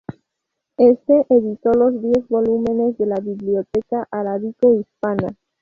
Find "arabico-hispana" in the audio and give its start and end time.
4.09-5.27